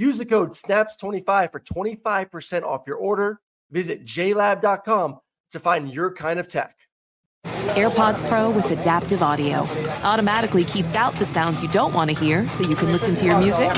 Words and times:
Use 0.00 0.16
the 0.16 0.24
code 0.24 0.52
SNAPS25 0.52 1.52
for 1.52 1.60
25% 1.60 2.62
off 2.62 2.84
your 2.86 2.96
order. 2.96 3.42
Visit 3.70 4.02
jlab.com 4.06 5.18
to 5.50 5.60
find 5.60 5.92
your 5.92 6.10
kind 6.14 6.40
of 6.40 6.48
tech. 6.48 6.74
AirPods 7.44 8.26
Pro 8.26 8.48
with 8.48 8.70
adaptive 8.70 9.22
audio 9.22 9.68
automatically 10.02 10.64
keeps 10.64 10.94
out 10.94 11.14
the 11.16 11.26
sounds 11.26 11.62
you 11.62 11.68
don't 11.68 11.92
want 11.92 12.08
to 12.08 12.16
hear 12.18 12.48
so 12.48 12.66
you 12.66 12.76
can 12.76 12.90
listen 12.90 13.14
to 13.14 13.26
your 13.26 13.38
music 13.40 13.70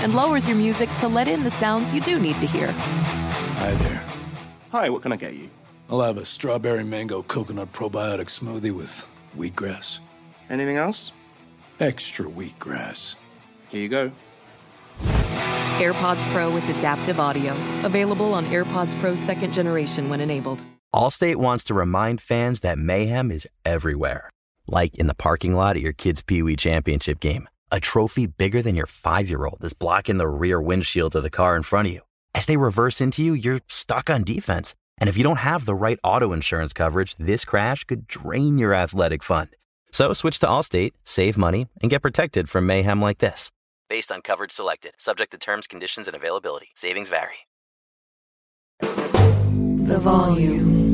and 0.00 0.14
lowers 0.14 0.46
your 0.46 0.56
music 0.56 0.88
to 1.00 1.08
let 1.08 1.26
in 1.26 1.42
the 1.42 1.50
sounds 1.50 1.92
you 1.92 2.00
do 2.00 2.20
need 2.20 2.38
to 2.38 2.46
hear. 2.46 2.70
Hi 2.70 3.74
there. 3.74 4.04
Hi, 4.70 4.88
what 4.88 5.02
can 5.02 5.10
I 5.10 5.16
get 5.16 5.34
you? 5.34 5.50
I'll 5.90 6.02
have 6.02 6.18
a 6.18 6.24
strawberry 6.24 6.84
mango 6.84 7.22
coconut 7.22 7.72
probiotic 7.72 8.28
smoothie 8.28 8.70
with 8.70 9.08
wheatgrass. 9.36 9.98
Anything 10.48 10.76
else? 10.76 11.10
Extra 11.80 12.26
wheatgrass. 12.26 13.16
Here 13.74 13.82
you 13.82 13.88
go. 13.88 14.12
AirPods 15.80 16.32
Pro 16.32 16.48
with 16.48 16.62
adaptive 16.68 17.18
audio. 17.18 17.56
Available 17.82 18.32
on 18.32 18.46
AirPods 18.46 18.96
Pro 19.00 19.16
second 19.16 19.52
generation 19.52 20.08
when 20.08 20.20
enabled. 20.20 20.62
Allstate 20.94 21.36
wants 21.36 21.64
to 21.64 21.74
remind 21.74 22.20
fans 22.20 22.60
that 22.60 22.78
mayhem 22.78 23.32
is 23.32 23.48
everywhere. 23.64 24.30
Like 24.68 24.96
in 24.96 25.08
the 25.08 25.14
parking 25.14 25.54
lot 25.54 25.74
at 25.74 25.82
your 25.82 25.92
kid's 25.92 26.22
Pee 26.22 26.40
Wee 26.40 26.54
Championship 26.54 27.18
game. 27.18 27.48
A 27.72 27.80
trophy 27.80 28.26
bigger 28.28 28.62
than 28.62 28.76
your 28.76 28.86
five 28.86 29.28
year 29.28 29.44
old 29.44 29.64
is 29.64 29.72
blocking 29.72 30.18
the 30.18 30.28
rear 30.28 30.60
windshield 30.60 31.16
of 31.16 31.24
the 31.24 31.28
car 31.28 31.56
in 31.56 31.64
front 31.64 31.88
of 31.88 31.94
you. 31.94 32.00
As 32.32 32.46
they 32.46 32.56
reverse 32.56 33.00
into 33.00 33.24
you, 33.24 33.34
you're 33.34 33.60
stuck 33.66 34.08
on 34.08 34.22
defense. 34.22 34.76
And 34.98 35.08
if 35.08 35.16
you 35.16 35.24
don't 35.24 35.40
have 35.40 35.64
the 35.64 35.74
right 35.74 35.98
auto 36.04 36.32
insurance 36.32 36.72
coverage, 36.72 37.16
this 37.16 37.44
crash 37.44 37.82
could 37.82 38.06
drain 38.06 38.56
your 38.56 38.72
athletic 38.72 39.24
fund. 39.24 39.48
So 39.90 40.12
switch 40.12 40.38
to 40.40 40.46
Allstate, 40.46 40.92
save 41.02 41.36
money, 41.36 41.66
and 41.82 41.90
get 41.90 42.02
protected 42.02 42.48
from 42.48 42.66
mayhem 42.66 43.00
like 43.00 43.18
this. 43.18 43.50
Based 43.88 44.10
on 44.10 44.22
coverage 44.22 44.52
selected, 44.52 44.92
subject 44.98 45.32
to 45.32 45.38
terms, 45.38 45.66
conditions, 45.66 46.08
and 46.08 46.16
availability. 46.16 46.68
Savings 46.74 47.08
vary. 47.08 47.34
The 48.80 49.98
volume. 49.98 50.84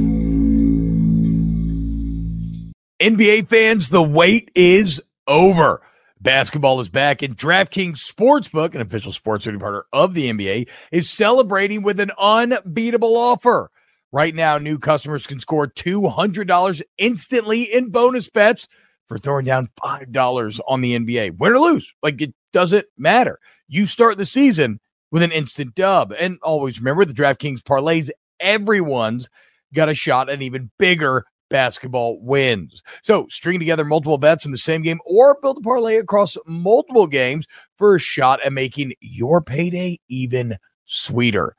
NBA 3.00 3.48
fans, 3.48 3.88
the 3.88 4.02
wait 4.02 4.50
is 4.54 5.02
over. 5.26 5.80
Basketball 6.20 6.80
is 6.80 6.90
back, 6.90 7.22
and 7.22 7.34
DraftKings 7.34 7.96
Sportsbook, 7.96 8.74
an 8.74 8.82
official 8.82 9.12
sports 9.12 9.46
betting 9.46 9.60
partner 9.60 9.86
of 9.92 10.12
the 10.12 10.30
NBA, 10.30 10.68
is 10.92 11.08
celebrating 11.08 11.82
with 11.82 11.98
an 11.98 12.10
unbeatable 12.18 13.16
offer. 13.16 13.70
Right 14.12 14.34
now, 14.34 14.58
new 14.58 14.78
customers 14.78 15.26
can 15.26 15.40
score 15.40 15.66
$200 15.66 16.82
instantly 16.98 17.62
in 17.62 17.90
bonus 17.90 18.28
bets 18.28 18.68
for 19.10 19.18
throwing 19.18 19.44
down 19.44 19.68
$5 19.82 20.60
on 20.68 20.80
the 20.82 20.96
NBA. 20.96 21.36
Win 21.36 21.52
or 21.52 21.58
lose, 21.58 21.92
like 22.00 22.22
it 22.22 22.32
doesn't 22.52 22.86
matter. 22.96 23.40
You 23.66 23.88
start 23.88 24.18
the 24.18 24.24
season 24.24 24.78
with 25.10 25.24
an 25.24 25.32
instant 25.32 25.74
dub. 25.74 26.14
And 26.16 26.38
always 26.44 26.78
remember 26.78 27.04
the 27.04 27.12
DraftKings 27.12 27.62
parlays, 27.62 28.08
everyone's 28.38 29.28
got 29.74 29.88
a 29.88 29.94
shot 29.94 30.30
at 30.30 30.42
even 30.42 30.70
bigger 30.78 31.24
basketball 31.48 32.20
wins. 32.22 32.84
So 33.02 33.26
string 33.28 33.58
together 33.58 33.84
multiple 33.84 34.16
bets 34.16 34.44
in 34.44 34.52
the 34.52 34.58
same 34.58 34.82
game 34.82 35.00
or 35.04 35.36
build 35.42 35.58
a 35.58 35.60
parlay 35.60 35.96
across 35.96 36.36
multiple 36.46 37.08
games 37.08 37.48
for 37.78 37.96
a 37.96 37.98
shot 37.98 38.40
at 38.44 38.52
making 38.52 38.92
your 39.00 39.42
payday 39.42 39.98
even 40.08 40.56
sweeter. 40.84 41.56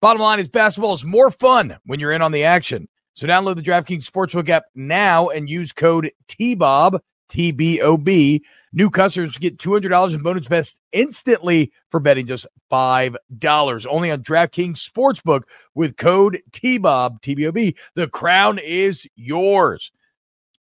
Bottom 0.00 0.22
line 0.22 0.38
is 0.38 0.48
basketball 0.48 0.94
is 0.94 1.04
more 1.04 1.32
fun 1.32 1.76
when 1.84 1.98
you're 1.98 2.12
in 2.12 2.22
on 2.22 2.30
the 2.30 2.44
action. 2.44 2.86
So 3.14 3.26
download 3.26 3.56
the 3.56 3.62
DraftKings 3.62 4.08
Sportsbook 4.08 4.48
app 4.48 4.64
now 4.74 5.28
and 5.28 5.48
use 5.48 5.72
code 5.72 6.10
TBOB, 6.28 7.00
T 7.28 7.52
B 7.52 7.80
O 7.80 7.96
B. 7.96 8.44
New 8.72 8.90
customers 8.90 9.38
get 9.38 9.58
$200 9.58 10.14
in 10.14 10.22
bonus 10.22 10.48
bets 10.48 10.80
instantly 10.92 11.72
for 11.90 12.00
betting 12.00 12.26
just 12.26 12.46
$5. 12.70 13.86
Only 13.88 14.10
on 14.10 14.22
DraftKings 14.22 14.78
Sportsbook 14.78 15.42
with 15.74 15.96
code 15.96 16.40
TBOB, 16.52 17.22
T 17.22 17.34
B 17.34 17.46
O 17.46 17.52
B. 17.52 17.74
The 17.94 18.08
crown 18.08 18.58
is 18.58 19.06
yours. 19.16 19.90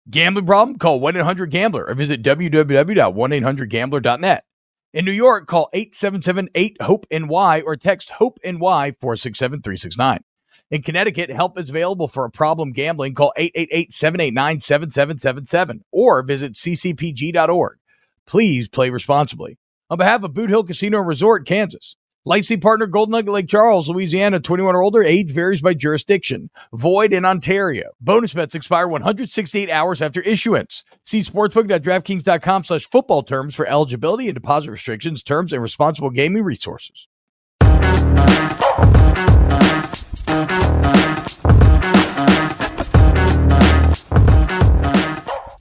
Gambling 0.10 0.46
problem? 0.46 0.78
Call 0.78 1.00
1 1.00 1.16
800 1.18 1.52
Gambler 1.52 1.86
or 1.88 1.94
visit 1.94 2.24
www.1800Gambler.net. 2.24 4.44
In 4.92 5.06
New 5.06 5.12
York, 5.12 5.46
call 5.46 5.70
877 5.72 6.50
8 6.56 6.78
HOPE 6.82 7.06
NY 7.12 7.62
or 7.62 7.76
text 7.76 8.10
HOPE 8.10 8.40
NY 8.44 8.96
467 9.00 9.62
369. 9.62 10.24
In 10.72 10.82
Connecticut, 10.84 11.32
help 11.32 11.58
is 11.58 11.70
available 11.70 12.08
for 12.08 12.26
a 12.26 12.32
problem 12.32 12.72
gambling. 12.72 13.16
Call 13.16 13.34
888-789-7777 13.38 15.80
or 15.92 16.22
visit 16.22 16.54
ccpg.org. 16.54 17.80
Please 18.28 18.68
play 18.68 18.92
responsibly. 18.92 19.58
On 19.90 19.98
behalf 19.98 20.24
of 20.24 20.36
Boot 20.36 20.52
Hill 20.52 20.64
Casino 20.64 21.00
and 21.00 21.08
Resort, 21.08 21.48
Kansas, 21.48 21.96
licensing 22.24 22.62
partner 22.62 22.86
Golden 22.86 23.14
Nugget 23.14 23.34
Lake 23.34 23.48
Charles, 23.48 23.90
Louisiana, 23.90 24.40
21 24.40 24.76
or 24.76 24.84
older, 24.84 25.02
age 25.02 25.32
varies 25.32 25.64
by 25.64 25.74
jurisdiction. 25.74 26.52
Void 26.72 27.14
in 27.14 27.26
Ontario. 27.26 27.90
Bonus 28.00 28.34
bets 28.34 28.54
expire 28.54 28.88
168 28.88 29.72
hours 29.72 30.04
after 30.04 30.22
issuance. 30.22 30.84
See 31.04 31.22
sportsbook.draftkings.com 31.22 32.66
slash 32.66 32.88
football 32.88 33.24
terms 33.24 33.56
for 33.56 33.66
eligibility 33.66 34.28
and 34.28 34.36
deposit 34.36 34.70
restrictions, 34.70 35.24
terms, 35.24 35.52
and 35.52 35.64
responsible 35.64 36.12
gaming 36.12 36.44
resources. 36.44 37.08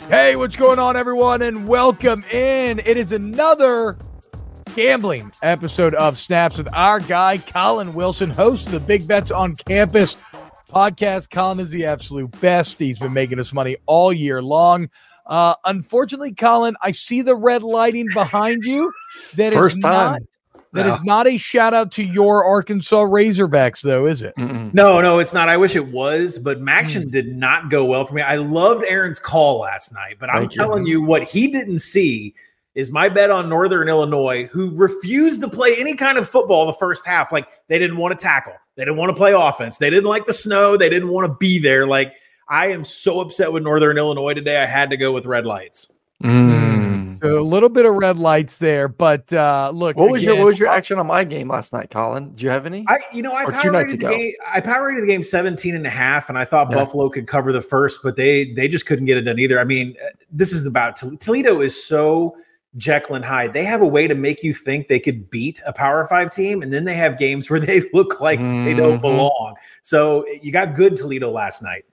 Hey, 0.09 0.37
what's 0.37 0.57
going 0.57 0.79
on, 0.79 0.95
everyone? 0.95 1.41
And 1.41 1.67
welcome 1.67 2.23
in. 2.31 2.79
It 2.81 2.99
is 2.99 3.13
another 3.13 3.97
gambling 4.77 5.33
episode 5.43 5.95
of 5.95 6.19
Snaps 6.19 6.59
with 6.59 6.69
our 6.75 7.01
guy, 7.01 7.39
Collin 7.39 7.95
Wilson, 7.95 8.29
host 8.29 8.67
of 8.67 8.73
the 8.73 8.81
Big 8.81 9.09
Bets 9.09 9.31
on 9.31 9.57
Campus 9.57 10.19
podcast. 10.69 11.31
Collin 11.31 11.61
is 11.61 11.71
the 11.71 11.87
absolute 11.87 12.31
best. 12.43 12.79
He's 12.79 12.99
been 12.99 13.15
making 13.15 13.41
us 13.41 13.55
money 13.55 13.79
all 13.87 14.13
year 14.13 14.43
long. 14.43 14.91
Uh, 15.25 15.55
unfortunately, 15.65 16.35
Collin, 16.35 16.77
I 16.83 16.91
see 16.91 17.23
the 17.23 17.37
red 17.37 17.63
lighting 17.63 18.09
behind 18.13 18.65
you. 18.65 18.93
That 19.37 19.55
is 19.55 19.59
First 19.59 19.81
time. 19.81 20.29
Not 20.73 20.83
that 20.83 20.89
No. 20.89 20.95
is 20.95 21.03
not 21.03 21.27
a 21.27 21.37
shout 21.37 21.75
out 21.75 21.91
to 21.93 22.03
your 22.03 22.45
Arkansas 22.45 23.05
Razorbacks, 23.05 23.83
though, 23.83 24.07
is 24.07 24.23
it? 24.23 24.35
No, 24.37 25.01
no, 25.01 25.19
it's 25.19 25.33
not. 25.33 25.49
I 25.49 25.57
wish 25.57 25.75
it 25.75 25.89
was, 25.89 26.39
but 26.39 26.61
MACtion 26.61 27.05
hmm. 27.05 27.11
did 27.11 27.35
not 27.35 27.71
go 27.71 27.85
well 27.85 28.05
for 28.05 28.15
me. 28.15 28.23
I 28.23 28.37
loved 28.37 28.85
Aaron's 28.87 29.19
call 29.19 29.61
last 29.61 29.93
night, 29.93 30.17
but 30.21 30.31
I'm 30.31 30.45
you. 30.45 30.49
telling 30.49 30.87
you 30.87 31.03
what 31.03 31.25
he 31.25 31.49
didn't 31.49 31.79
see 31.79 32.35
is 32.75 32.93
my 32.93 33.09
bet 33.09 33.31
on 33.31 33.49
Northern 33.49 33.89
Illinois, 33.89 34.47
who 34.47 34.71
refused 34.71 35.41
to 35.41 35.49
play 35.49 35.75
any 35.79 35.95
kind 35.95 36.17
of 36.17 36.29
football 36.29 36.67
the 36.67 36.73
first 36.75 37.05
half. 37.05 37.33
Like 37.33 37.49
they 37.67 37.79
didn't 37.79 37.97
want 37.97 38.17
to 38.17 38.23
tackle, 38.23 38.55
they 38.77 38.85
didn't 38.85 38.99
want 38.99 39.11
to 39.11 39.17
play 39.17 39.33
offense, 39.33 39.79
they 39.79 39.91
didn't 39.91 40.05
like 40.09 40.27
the 40.27 40.33
snow, 40.33 40.77
they 40.77 40.89
didn't 40.89 41.09
want 41.09 41.27
to 41.27 41.35
be 41.39 41.59
there. 41.59 41.87
Like 41.87 42.15
I 42.49 42.67
am 42.67 42.85
so 42.85 43.21
upset 43.21 43.53
with 43.53 43.63
Northern 43.63 43.99
Illinois 43.99 44.35
today. 44.35 44.63
I 44.63 44.67
had 44.67 44.91
to 44.91 44.97
go 44.97 45.13
with 45.13 45.27
red 45.27 45.45
lights. 45.45 45.89
Mm. 46.23 46.78
So 47.21 47.39
a 47.39 47.43
little 47.43 47.69
bit 47.69 47.85
of 47.87 47.95
red 47.95 48.19
lights 48.19 48.59
there, 48.59 48.89
but 48.89 49.33
uh, 49.33 49.71
look. 49.75 49.97
What 49.97 50.11
was 50.11 50.25
your 50.25 50.37
What 50.37 50.47
was 50.47 50.59
your 50.59 50.69
action 50.69 50.99
on 50.99 51.07
my 51.07 51.25
game 51.25 51.49
last 51.49 51.73
night, 51.73 51.91
Collin? 51.91 52.31
Do 52.35 52.45
you 52.45 52.51
have 52.51 52.67
any? 52.67 52.85
I, 52.89 52.99
you 53.13 53.23
know, 53.23 53.33
I 53.33 53.45
Or 53.45 53.53
power 53.53 53.61
two 53.61 53.71
nights 53.73 53.93
ago. 53.93 54.11
game. 54.11 54.33
I 54.53 54.61
power 54.61 54.87
rated 54.87 55.03
the 55.03 55.07
game 55.07 55.23
17 55.23 55.75
and 55.75 55.87
a 55.87 55.91
half, 55.91 56.29
and 56.29 56.39
I 56.39 56.45
thought 56.45 56.71
Yeah. 56.71 56.77
Buffalo 56.77 57.09
could 57.09 57.27
cover 57.27 57.53
the 57.53 57.63
first, 57.63 58.01
but 58.03 58.17
they 58.17 58.53
they 58.53 58.69
just 58.69 58.87
couldn't 58.87 59.05
get 59.07 59.17
it 59.17 59.23
done 59.23 59.39
either. 59.39 59.59
I 59.61 59.65
mean, 59.65 59.97
uh, 60.05 60.09
this 60.31 60.53
is 60.53 60.67
about 60.67 60.97
Toledo 61.21 61.61
is 61.61 61.83
so 61.83 62.37
Jekyll 62.77 63.17
and 63.17 63.25
Hyde. 63.25 63.55
They 63.55 63.65
have 63.65 63.81
a 63.83 63.87
way 63.87 64.07
to 64.07 64.15
make 64.15 64.43
you 64.43 64.53
think 64.53 64.89
they 64.89 65.01
could 65.01 65.29
beat 65.31 65.61
a 65.67 65.73
Power 65.73 66.07
Five 66.07 66.33
team, 66.35 66.63
and 66.63 66.73
then 66.73 66.85
they 66.85 66.95
have 66.95 67.19
games 67.19 67.49
where 67.51 67.59
they 67.61 67.83
look 67.93 68.21
like 68.21 68.39
they 68.39 68.75
don't 68.75 68.99
Mhm. 68.99 69.03
belong. 69.03 69.55
So 69.83 70.25
you 70.43 70.53
got 70.53 70.75
good 70.75 70.97
Toledo 70.97 71.31
last 71.31 71.63
night. 71.63 71.85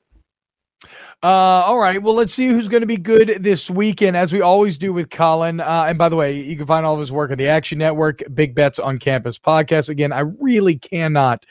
Uh, 1.23 1.27
all 1.27 1.77
right. 1.77 2.01
Well, 2.01 2.13
let's 2.13 2.33
see 2.33 2.47
who's 2.47 2.67
going 2.67 2.81
to 2.81 2.87
be 2.87 2.97
good 2.97 3.37
this 3.39 3.69
weekend, 3.69 4.15
as 4.15 4.31
we 4.31 4.41
always 4.41 4.77
do 4.77 4.93
with 4.93 5.09
Collin. 5.09 5.59
Uh, 5.59 5.85
and 5.87 5.97
by 5.97 6.09
the 6.09 6.15
way, 6.15 6.39
you 6.39 6.55
can 6.55 6.67
find 6.67 6.85
all 6.85 6.93
of 6.93 6.99
his 6.99 7.11
work 7.11 7.31
at 7.31 7.37
the 7.37 7.47
Action 7.47 7.77
Network, 7.77 8.21
Big 8.33 8.53
Bets 8.53 8.79
on 8.79 8.99
Campus 8.99 9.39
podcast. 9.39 9.89
Again, 9.89 10.11
I 10.11 10.19
really 10.19 10.77
cannot 10.77 11.45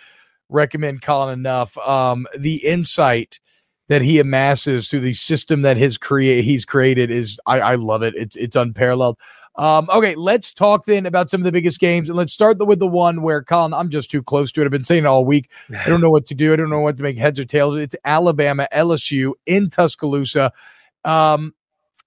recommend 0.49 1.03
Collin 1.03 1.39
enough. 1.39 1.77
Um, 1.79 2.27
the 2.39 2.65
insight 2.65 3.41
that 3.89 4.03
he 4.03 4.19
amasses 4.19 4.89
through 4.89 5.01
the 5.01 5.13
system 5.13 5.63
that 5.63 5.77
his 5.77 5.99
create 5.99 6.43
he's 6.43 6.65
created 6.65 7.11
is 7.11 7.39
I, 7.47 7.61
I 7.61 7.75
love 7.75 8.03
it. 8.03 8.15
It's 8.17 8.37
it's 8.37 8.57
unparalleled. 8.57 9.19
Um, 9.57 9.89
okay, 9.93 10.15
let's 10.17 10.53
talk 10.53 10.85
then 10.85 11.07
about 11.07 11.31
some 11.31 11.41
of 11.41 11.45
the 11.45 11.53
biggest 11.53 11.79
games, 11.79 12.09
and 12.09 12.17
let's 12.17 12.33
start 12.33 12.59
with 12.59 12.81
the 12.81 12.89
one 12.89 13.23
where 13.23 13.43
Collin, 13.43 13.73
I'm 13.73 13.89
just 13.89 14.11
too 14.11 14.23
close 14.23 14.51
to 14.53 14.61
it. 14.61 14.65
I've 14.65 14.71
been 14.71 14.85
saying 14.85 15.05
it 15.05 15.07
all 15.07 15.25
week. 15.25 15.51
I 15.85 15.89
don't 15.89 16.01
know 16.03 16.11
what 16.11 16.27
to 16.27 16.35
do. 16.35 16.53
I 16.53 16.57
don't 16.57 16.71
know 16.71 16.81
what 16.81 16.97
to 16.97 17.03
make 17.03 17.17
heads 17.17 17.39
or 17.39 17.45
tails. 17.45 17.79
It's 17.79 17.97
Alabama 18.05 18.67
LSU 18.73 19.33
in 19.47 19.71
Tuscaloosa. 19.71 20.53
Um, 21.05 21.55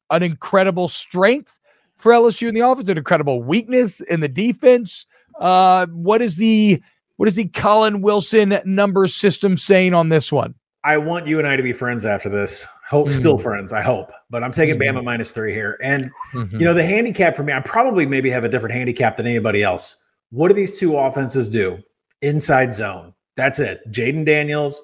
an 0.10 0.24
incredible 0.24 0.88
strength 0.88 1.60
for 1.96 2.12
LSU 2.12 2.50
in 2.50 2.56
the 2.56 2.62
offense, 2.62 2.90
an 2.90 2.98
incredible 2.98 3.42
weakness 3.42 4.02
in 4.02 4.20
the 4.20 4.28
defense. 4.28 5.06
Uh, 5.40 5.88
what 5.88 6.22
is 6.22 6.36
the 6.36 6.82
what 7.18 7.28
is 7.28 7.36
the 7.36 7.48
Collin 7.48 8.02
Wilson 8.02 8.60
number 8.66 9.08
system 9.08 9.58
saying 9.58 9.94
on 9.94 10.10
this 10.10 10.32
one? 10.32 10.54
I 10.84 10.98
want 10.98 11.28
you 11.28 11.40
and 11.40 11.48
I 11.48 11.56
to 11.56 11.64
be 11.64 11.74
friends 11.74 12.06
after 12.06 12.30
this. 12.30 12.66
Hope, 12.88 13.10
mm. 13.10 13.14
still 13.14 13.38
friends, 13.38 13.74
I 13.74 13.82
hope. 13.82 14.12
But 14.30 14.44
I'm 14.44 14.52
taking 14.52 14.78
mm-hmm. 14.78 14.98
Bama 14.98 15.04
minus 15.04 15.32
three 15.32 15.54
here. 15.54 15.78
And, 15.82 16.12
mm-hmm. 16.34 16.58
you 16.58 16.66
know, 16.66 16.74
the 16.74 16.86
handicap 16.86 17.36
for 17.36 17.44
me, 17.44 17.52
I 17.52 17.60
probably 17.60 18.06
maybe 18.06 18.30
have 18.30 18.44
a 18.44 18.50
different 18.50 18.74
handicap 18.74 19.18
than 19.18 19.28
anybody 19.28 19.64
else. 19.64 20.04
What 20.30 20.50
do 20.50 20.54
these 20.54 20.80
two 20.80 20.96
offenses 20.98 21.50
do? 21.50 21.80
Inside 22.22 22.74
zone. 22.74 23.14
That's 23.36 23.60
it. 23.60 23.82
Jayden 23.92 24.26
Daniels, 24.26 24.82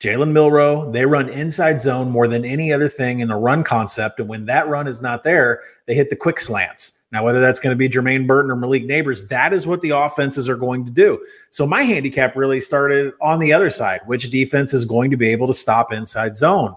Jalen 0.00 0.32
Milroe, 0.32 0.90
they 0.90 1.06
run 1.06 1.28
inside 1.28 1.80
zone 1.80 2.10
more 2.10 2.26
than 2.26 2.44
any 2.44 2.72
other 2.72 2.88
thing 2.88 3.20
in 3.20 3.30
a 3.30 3.38
run 3.38 3.62
concept. 3.62 4.18
And 4.18 4.28
when 4.28 4.46
that 4.46 4.68
run 4.68 4.88
is 4.88 5.00
not 5.00 5.22
there, 5.22 5.60
they 5.86 5.94
hit 5.94 6.10
the 6.10 6.16
quick 6.16 6.40
slants. 6.40 6.98
Now, 7.12 7.22
whether 7.22 7.40
that's 7.40 7.60
going 7.60 7.72
to 7.72 7.76
be 7.76 7.90
Jermaine 7.90 8.26
Burton 8.26 8.50
or 8.50 8.56
Malik 8.56 8.84
Nabers, 8.84 9.28
that 9.28 9.52
is 9.52 9.66
what 9.66 9.82
the 9.82 9.90
offenses 9.90 10.48
are 10.48 10.56
going 10.56 10.86
to 10.86 10.90
do. 10.90 11.22
So 11.50 11.66
my 11.66 11.82
handicap 11.82 12.34
really 12.34 12.58
started 12.58 13.12
on 13.20 13.38
the 13.38 13.52
other 13.52 13.68
side, 13.68 14.00
which 14.06 14.30
defense 14.30 14.72
is 14.72 14.86
going 14.86 15.10
to 15.10 15.18
be 15.18 15.28
able 15.28 15.46
to 15.46 15.54
stop 15.54 15.92
inside 15.92 16.36
zone. 16.36 16.74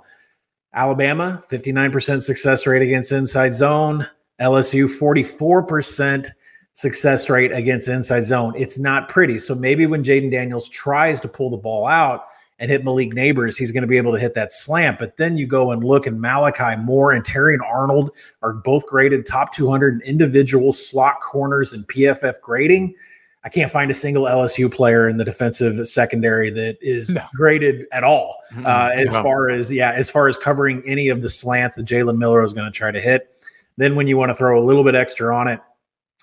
Alabama, 0.73 1.41
59% 1.49 2.21
success 2.21 2.67
rate 2.67 2.81
against 2.81 3.13
inside 3.13 3.55
zone. 3.55 4.05
LSU, 4.41 4.89
44% 4.99 6.27
success 6.73 7.29
rate 7.29 7.53
against 7.53 7.87
inside 7.87 8.25
zone. 8.25 8.53
It's 8.57 8.77
not 8.77 9.07
pretty. 9.07 9.39
So 9.39 9.55
maybe 9.55 9.85
when 9.85 10.03
Jayden 10.03 10.29
Daniels 10.29 10.67
tries 10.67 11.21
to 11.21 11.29
pull 11.29 11.49
the 11.49 11.55
ball 11.55 11.87
out, 11.87 12.25
and 12.59 12.71
hit 12.71 12.83
Malik 12.85 13.11
Nabers, 13.11 13.57
he's 13.57 13.71
going 13.71 13.81
to 13.81 13.87
be 13.87 13.97
able 13.97 14.13
to 14.13 14.19
hit 14.19 14.33
that 14.35 14.53
slant. 14.53 14.97
But 14.97 15.17
then 15.17 15.37
you 15.37 15.45
go 15.45 15.71
and 15.71 15.83
look, 15.83 16.07
and 16.07 16.19
Malachi 16.19 16.77
Moore 16.81 17.11
and 17.11 17.23
Terrion 17.23 17.59
Arnold 17.61 18.11
are 18.41 18.53
both 18.53 18.85
graded 18.85 19.25
top 19.25 19.53
200 19.53 20.01
individual 20.03 20.71
slot 20.71 21.19
corners 21.21 21.73
and 21.73 21.85
PFF 21.87 22.39
grading. 22.41 22.95
I 23.43 23.49
can't 23.49 23.71
find 23.71 23.91
a 23.91 23.93
single 23.93 24.23
LSU 24.23 24.73
player 24.73 25.07
in 25.07 25.17
the 25.17 25.25
defensive 25.25 25.87
secondary 25.87 26.49
that 26.49 26.77
is 26.81 27.09
no. 27.09 27.21
graded 27.35 27.85
at 27.91 28.03
all. 28.03 28.37
Uh, 28.65 28.89
as 28.95 29.13
no. 29.13 29.21
far 29.21 29.49
as 29.49 29.71
yeah, 29.71 29.91
as 29.91 30.09
far 30.09 30.27
as 30.27 30.35
covering 30.35 30.81
any 30.85 31.09
of 31.09 31.21
the 31.21 31.29
slants 31.29 31.75
that 31.75 31.85
Jalen 31.85 32.17
Milroe 32.17 32.43
is 32.43 32.53
going 32.53 32.65
to 32.65 32.75
try 32.75 32.89
to 32.89 32.99
hit. 32.99 33.29
Then 33.77 33.95
when 33.95 34.07
you 34.07 34.17
want 34.17 34.29
to 34.29 34.35
throw 34.35 34.59
a 34.59 34.63
little 34.63 34.83
bit 34.83 34.95
extra 34.95 35.35
on 35.35 35.47
it, 35.47 35.59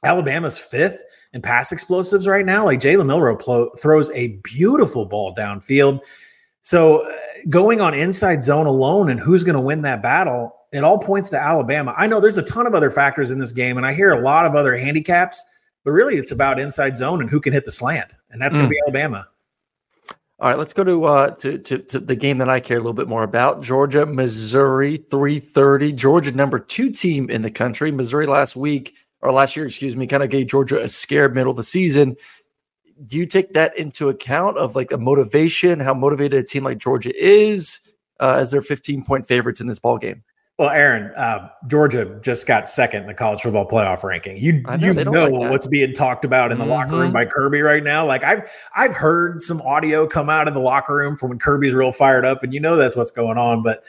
Alabama's 0.02 0.58
fifth 0.58 1.00
in 1.32 1.42
pass 1.42 1.72
explosives 1.72 2.26
right 2.26 2.44
now. 2.44 2.64
Like 2.64 2.80
Jalen 2.80 3.06
Milroe 3.06 3.36
pl- 3.36 3.70
throws 3.78 4.10
a 4.10 4.38
beautiful 4.42 5.06
ball 5.06 5.34
downfield. 5.34 6.00
So 6.62 7.06
uh, 7.06 7.16
going 7.48 7.80
on 7.80 7.94
inside 7.94 8.44
zone 8.44 8.66
alone 8.66 9.10
and 9.10 9.18
who's 9.18 9.44
going 9.44 9.56
to 9.56 9.60
win 9.60 9.82
that 9.82 10.02
battle, 10.02 10.54
it 10.72 10.84
all 10.84 10.98
points 10.98 11.28
to 11.30 11.38
Alabama. 11.38 11.94
I 11.96 12.06
know 12.06 12.20
there's 12.20 12.38
a 12.38 12.42
ton 12.42 12.66
of 12.66 12.74
other 12.74 12.90
factors 12.90 13.30
in 13.30 13.38
this 13.38 13.52
game, 13.52 13.76
and 13.76 13.86
I 13.86 13.92
hear 13.92 14.12
a 14.12 14.22
lot 14.22 14.46
of 14.46 14.54
other 14.54 14.76
handicaps, 14.76 15.42
but 15.84 15.90
really 15.90 16.16
it's 16.16 16.30
about 16.30 16.58
inside 16.58 16.96
zone 16.96 17.20
and 17.20 17.28
who 17.28 17.40
can 17.40 17.52
hit 17.52 17.64
the 17.64 17.72
slant, 17.72 18.14
and 18.30 18.40
that's 18.40 18.54
going 18.54 18.68
to 18.68 18.74
mm. 18.74 18.76
be 18.76 18.80
Alabama. 18.86 19.26
All 20.38 20.48
right, 20.48 20.58
let's 20.58 20.72
go 20.72 20.82
to, 20.82 21.04
uh, 21.04 21.30
to, 21.36 21.58
to 21.58 21.78
to 21.78 22.00
the 22.00 22.16
game 22.16 22.38
that 22.38 22.48
I 22.48 22.58
care 22.58 22.76
a 22.76 22.80
little 22.80 22.94
bit 22.94 23.06
more 23.06 23.22
about. 23.22 23.62
Georgia, 23.62 24.04
Missouri, 24.04 24.96
three 24.96 25.38
thirty. 25.38 25.92
Georgia, 25.92 26.32
number 26.32 26.58
two 26.58 26.90
team 26.90 27.30
in 27.30 27.42
the 27.42 27.50
country. 27.50 27.92
Missouri 27.92 28.26
last 28.26 28.56
week 28.56 28.96
or 29.22 29.32
last 29.32 29.56
year, 29.56 29.66
excuse 29.66 29.96
me, 29.96 30.06
kind 30.06 30.22
of 30.22 30.30
gave 30.30 30.48
Georgia 30.48 30.82
a 30.82 30.88
scare 30.88 31.28
middle 31.28 31.52
of 31.52 31.56
the 31.56 31.64
season 31.64 32.16
do 33.04 33.16
you 33.16 33.26
take 33.26 33.52
that 33.54 33.76
into 33.76 34.08
account 34.08 34.58
of 34.58 34.76
like 34.76 34.92
a 34.92 34.98
motivation, 34.98 35.80
how 35.80 35.94
motivated 35.94 36.38
a 36.38 36.46
team 36.46 36.64
like 36.64 36.78
Georgia 36.78 37.12
is 37.16 37.80
uh, 38.20 38.36
as 38.38 38.50
their 38.50 38.62
15 38.62 39.04
point 39.04 39.26
favorites 39.26 39.60
in 39.60 39.66
this 39.66 39.78
ball 39.78 39.98
game? 39.98 40.22
Well, 40.58 40.70
Aaron, 40.70 41.12
uh, 41.16 41.48
Georgia 41.66 42.18
just 42.20 42.46
got 42.46 42.68
second 42.68 43.02
in 43.02 43.06
the 43.08 43.14
college 43.14 43.40
football 43.40 43.66
playoff 43.66 44.04
ranking. 44.04 44.36
You 44.36 44.60
know, 44.62 44.74
you 44.74 44.92
know 44.92 45.26
like 45.28 45.50
what's 45.50 45.66
being 45.66 45.92
talked 45.94 46.24
about 46.24 46.52
in 46.52 46.58
the 46.58 46.64
mm-hmm. 46.64 46.72
locker 46.72 46.98
room 46.98 47.12
by 47.12 47.24
Kirby 47.24 47.62
right 47.62 47.82
now. 47.82 48.06
Like 48.06 48.22
I've 48.22 48.48
I've 48.76 48.94
heard 48.94 49.40
some 49.40 49.62
audio 49.62 50.06
come 50.06 50.28
out 50.28 50.46
of 50.46 50.54
the 50.54 50.60
locker 50.60 50.94
room 50.94 51.16
from 51.16 51.30
when 51.30 51.38
Kirby's 51.38 51.72
real 51.72 51.90
fired 51.90 52.24
up, 52.24 52.42
and 52.42 52.52
you 52.52 52.60
know 52.60 52.76
that's 52.76 52.94
what's 52.94 53.10
going 53.10 53.38
on. 53.38 53.62
But 53.62 53.82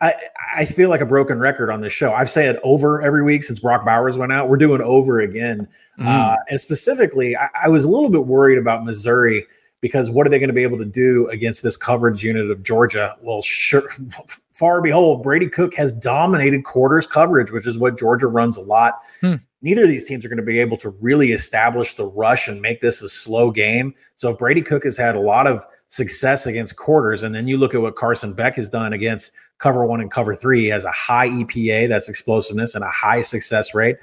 I, 0.00 0.14
I 0.56 0.64
feel 0.64 0.88
like 0.88 1.02
a 1.02 1.06
broken 1.06 1.38
record 1.38 1.70
on 1.70 1.80
this 1.80 1.92
show. 1.92 2.12
I've 2.12 2.30
said 2.30 2.58
over 2.62 3.02
every 3.02 3.22
week 3.22 3.44
since 3.44 3.58
Brock 3.58 3.84
Bowers 3.84 4.16
went 4.16 4.32
out. 4.32 4.48
We're 4.48 4.56
doing 4.56 4.80
over 4.80 5.20
again. 5.20 5.68
Mm. 5.98 6.06
Uh, 6.06 6.36
and 6.48 6.60
specifically, 6.60 7.36
I, 7.36 7.48
I, 7.64 7.68
was 7.68 7.84
a 7.84 7.88
little 7.88 8.08
bit 8.08 8.24
worried 8.26 8.56
about 8.56 8.84
Missouri 8.84 9.46
because 9.82 10.10
what 10.10 10.26
are 10.26 10.30
they 10.30 10.38
going 10.38 10.48
to 10.48 10.54
be 10.54 10.62
able 10.62 10.78
to 10.78 10.86
do 10.86 11.28
against 11.28 11.62
this 11.62 11.76
coverage 11.76 12.24
unit 12.24 12.50
of 12.50 12.62
Georgia? 12.62 13.16
Well, 13.20 13.42
sure, 13.42 13.90
far 14.52 14.80
behold, 14.80 15.22
Brady 15.22 15.48
Cook 15.48 15.74
has 15.74 15.92
dominated 15.92 16.64
quarters 16.64 17.06
coverage, 17.06 17.50
which 17.50 17.66
is 17.66 17.76
what 17.76 17.98
Georgia 17.98 18.26
runs 18.26 18.56
a 18.56 18.62
lot. 18.62 19.00
Hmm. 19.20 19.36
Neither 19.62 19.84
of 19.84 19.88
these 19.88 20.06
teams 20.06 20.24
are 20.24 20.28
going 20.28 20.38
to 20.38 20.42
be 20.42 20.60
able 20.60 20.76
to 20.78 20.90
really 21.00 21.32
establish 21.32 21.94
the 21.94 22.06
rush 22.06 22.48
and 22.48 22.62
make 22.62 22.80
this 22.80 23.02
a 23.02 23.08
slow 23.08 23.50
game. 23.50 23.94
So 24.16 24.30
if 24.30 24.38
Brady 24.38 24.62
Cook 24.62 24.84
has 24.84 24.96
had 24.96 25.16
a 25.16 25.20
lot 25.20 25.46
of 25.46 25.66
success 25.90 26.46
against 26.46 26.76
quarters. 26.76 27.22
And 27.22 27.34
then 27.34 27.46
you 27.46 27.58
look 27.58 27.74
at 27.74 27.82
what 27.82 27.96
Carson 27.96 28.32
Beck 28.32 28.54
has 28.54 28.68
done 28.68 28.92
against 28.92 29.32
cover 29.58 29.84
one 29.84 30.00
and 30.00 30.10
cover 30.10 30.34
three. 30.34 30.62
He 30.62 30.68
has 30.68 30.84
a 30.84 30.92
high 30.92 31.28
EPA, 31.28 31.88
that's 31.88 32.08
explosiveness, 32.08 32.74
and 32.74 32.82
a 32.82 32.88
high 32.88 33.20
success 33.20 33.74
rate. 33.74 33.96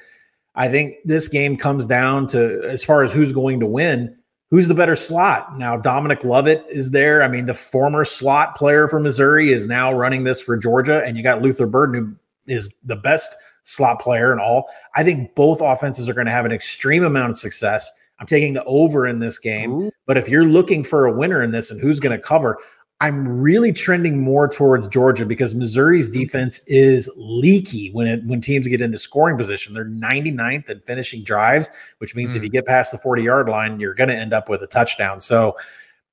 I 0.55 0.67
think 0.67 0.95
this 1.05 1.27
game 1.27 1.55
comes 1.55 1.85
down 1.85 2.27
to 2.27 2.61
as 2.67 2.83
far 2.83 3.03
as 3.03 3.13
who's 3.13 3.31
going 3.31 3.59
to 3.61 3.65
win, 3.65 4.15
who's 4.51 4.67
the 4.67 4.73
better 4.73 4.95
slot. 4.95 5.57
Now, 5.57 5.77
Dominic 5.77 6.23
Lovett 6.23 6.65
is 6.69 6.91
there. 6.91 7.23
I 7.23 7.27
mean, 7.27 7.45
the 7.45 7.53
former 7.53 8.03
slot 8.03 8.55
player 8.55 8.87
from 8.87 9.03
Missouri 9.03 9.51
is 9.53 9.65
now 9.65 9.93
running 9.93 10.25
this 10.25 10.41
for 10.41 10.57
Georgia, 10.57 11.03
and 11.05 11.15
you 11.15 11.23
got 11.23 11.41
Luther 11.41 11.67
Burden, 11.67 11.95
who 11.95 12.53
is 12.53 12.69
the 12.83 12.95
best 12.95 13.33
slot 13.67 13.99
player 13.99 14.31
and 14.31 14.39
all. 14.39 14.69
I 14.95 15.03
think 15.03 15.35
both 15.35 15.61
offenses 15.61 16.07
are 16.07 16.13
going 16.13 16.25
to 16.25 16.31
have 16.31 16.45
an 16.45 16.51
extreme 16.51 17.03
amount 17.03 17.31
of 17.31 17.37
success. 17.37 17.91
I'm 18.19 18.25
taking 18.25 18.53
the 18.53 18.63
over 18.63 19.05
in 19.05 19.19
this 19.19 19.37
game. 19.37 19.71
Ooh. 19.71 19.91
But 20.05 20.17
if 20.17 20.27
you're 20.29 20.45
looking 20.45 20.83
for 20.83 21.05
a 21.05 21.11
winner 21.11 21.43
in 21.43 21.51
this 21.51 21.69
and 21.69 21.79
who's 21.79 21.99
going 21.99 22.17
to 22.17 22.23
cover, 22.23 22.57
I'm 23.01 23.27
really 23.27 23.71
trending 23.73 24.21
more 24.21 24.47
towards 24.47 24.87
Georgia 24.87 25.25
because 25.25 25.53
Missouri's 25.53 26.09
mm-hmm. 26.09 26.21
defense 26.21 26.63
is 26.67 27.11
leaky 27.17 27.91
when 27.91 28.07
it 28.07 28.25
when 28.25 28.41
teams 28.41 28.67
get 28.67 28.81
into 28.81 28.97
scoring 28.97 29.37
position. 29.37 29.73
They're 29.73 29.85
99th 29.85 30.69
in 30.69 30.81
finishing 30.87 31.23
drives, 31.23 31.69
which 31.99 32.15
means 32.15 32.33
mm. 32.33 32.37
if 32.37 32.43
you 32.43 32.49
get 32.49 32.65
past 32.65 32.91
the 32.91 32.97
40 32.97 33.21
yard 33.21 33.49
line, 33.49 33.79
you're 33.79 33.93
going 33.93 34.09
to 34.09 34.15
end 34.15 34.33
up 34.33 34.49
with 34.49 34.63
a 34.63 34.67
touchdown. 34.67 35.21
So, 35.21 35.57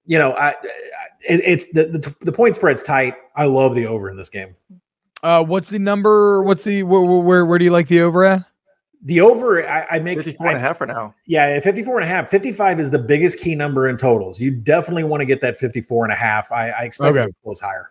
you 0.04 0.18
know, 0.18 0.32
I, 0.32 0.56
it, 1.26 1.40
it's 1.44 1.72
the, 1.72 1.86
the, 1.86 2.14
the 2.20 2.32
point 2.32 2.56
spread's 2.56 2.82
tight. 2.82 3.14
I 3.36 3.46
love 3.46 3.74
the 3.74 3.86
over 3.86 4.10
in 4.10 4.16
this 4.16 4.28
game. 4.28 4.54
Uh, 5.24 5.42
what's 5.42 5.70
the 5.70 5.78
number? 5.78 6.42
What's 6.42 6.64
the 6.64 6.82
where, 6.82 7.00
where 7.00 7.46
where 7.46 7.58
do 7.58 7.64
you 7.64 7.70
like 7.70 7.88
the 7.88 8.02
over 8.02 8.24
at? 8.24 8.44
The 9.06 9.20
over, 9.20 9.66
I, 9.66 9.86
I 9.90 9.98
make 9.98 10.18
54 10.18 10.48
and 10.48 10.56
a 10.56 10.60
half 10.60 10.78
for 10.78 10.86
now. 10.86 11.14
Yeah, 11.26 11.60
54 11.60 11.98
and 11.98 12.04
a 12.04 12.08
half. 12.08 12.30
55 12.30 12.80
is 12.80 12.90
the 12.90 12.98
biggest 12.98 13.38
key 13.38 13.54
number 13.54 13.88
in 13.88 13.96
totals. 13.96 14.38
You 14.38 14.50
definitely 14.50 15.04
want 15.04 15.20
to 15.20 15.26
get 15.26 15.40
that 15.40 15.58
54 15.58 16.04
and 16.04 16.12
a 16.12 16.16
half. 16.16 16.52
I, 16.52 16.70
I 16.70 16.82
expect 16.84 17.16
okay. 17.16 17.28
it 17.28 17.34
goes 17.44 17.60
higher. 17.60 17.90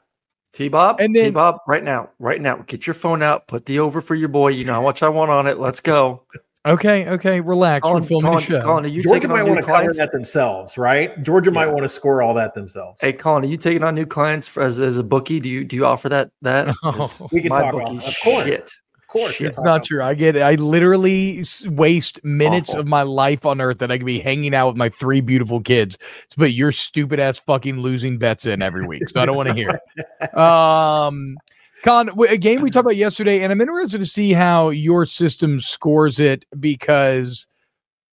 T 0.54 0.70
Bob, 0.70 1.00
and 1.00 1.16
T 1.16 1.32
Bob, 1.32 1.58
right 1.68 1.84
now, 1.84 2.10
right 2.20 2.40
now, 2.40 2.58
get 2.68 2.86
your 2.86 2.94
phone 2.94 3.24
out, 3.24 3.48
put 3.48 3.66
the 3.66 3.80
over 3.80 4.02
for 4.02 4.14
your 4.14 4.30
boy. 4.30 4.50
You 4.50 4.66
know 4.66 4.74
how 4.74 4.84
much 4.84 5.02
I 5.02 5.10
want 5.10 5.32
on 5.32 5.48
it. 5.48 5.60
Let's 5.60 5.80
go. 5.80 6.24
Okay, 6.66 7.08
okay, 7.10 7.42
relax. 7.42 7.84
Collin, 7.84 8.04
We're 8.04 8.08
filming 8.08 8.32
Collin, 8.32 8.44
show. 8.44 8.62
Collin, 8.62 8.86
are 8.86 8.88
you 8.88 9.04
Georgia 9.04 9.28
might 9.28 9.44
want 9.44 9.60
to 9.60 9.66
cover 9.66 9.94
that 9.94 10.14
themselves, 10.14 10.78
right? 10.78 11.22
Georgia 11.22 11.52
yeah. 11.52 11.56
might 11.56 11.68
want 11.68 11.84
to 11.84 11.90
score 11.90 12.22
all 12.22 12.34
that 12.36 12.54
themselves. 12.54 12.98
Hey, 13.02 13.12
Collin, 13.12 13.44
are 13.44 13.48
you 13.48 13.58
taking 13.58 13.84
on 13.84 13.96
new 13.96 14.06
clients 14.06 14.48
for, 14.48 14.64
as, 14.64 14.80
as 14.80 14.98
a 14.98 15.04
bookie? 15.04 15.42
Do 15.42 15.50
you 15.50 15.66
do 15.66 15.76
you 15.76 15.86
offer 15.86 16.08
that? 16.10 16.32
That 16.42 16.74
oh, 16.84 17.28
we 17.32 17.42
can 17.42 17.52
talk 17.52 17.74
about 17.74 17.90
of 17.90 18.16
course. 18.24 18.46
Shit 18.46 18.74
course. 19.14 19.40
It's 19.40 19.60
not 19.60 19.86
true. 19.86 20.02
I 20.04 20.14
get 20.16 20.36
it. 20.36 20.42
I 20.42 20.56
literally 20.56 21.44
waste 21.68 22.24
minutes 22.26 22.72
Awful. 22.72 22.82
of 22.82 22.88
my 22.88 23.04
life 23.04 23.46
on 23.46 23.62
earth 23.62 23.78
that 23.78 23.92
I 23.92 23.98
could 23.98 24.06
be 24.06 24.20
hanging 24.20 24.54
out 24.54 24.68
with 24.68 24.78
my 24.78 24.90
three 24.90 25.22
beautiful 25.22 25.62
kids 25.62 25.98
to 26.32 26.38
put 26.38 26.52
your 26.52 26.72
stupid 26.72 27.20
ass 27.20 27.40
fucking 27.40 27.80
losing 27.80 28.18
bets 28.18 28.46
in 28.46 28.62
every 28.62 28.86
week. 28.86 29.08
So 29.08 29.22
I 29.22 29.26
don't 29.26 29.38
want 29.38 29.50
to 29.50 29.56
hear 29.56 29.70
it. 29.70 29.82
Um, 30.34 31.38
Con, 31.84 32.10
a 32.30 32.38
game 32.38 32.62
we 32.62 32.72
talked 32.72 32.86
about 32.86 32.96
yesterday, 32.96 33.44
and 33.44 33.52
I'm 33.52 33.60
interested 33.60 33.98
to 34.00 34.06
see 34.06 34.32
how 34.32 34.70
your 34.70 35.06
system 35.06 35.60
scores 35.60 36.18
it 36.18 36.46
because 36.58 37.46